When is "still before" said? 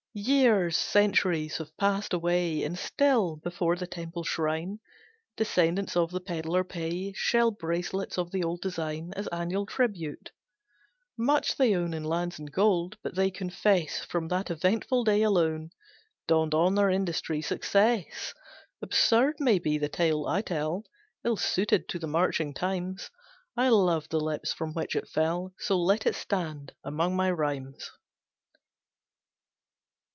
2.77-3.77